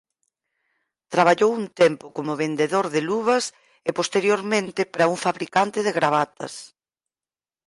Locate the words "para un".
4.91-5.17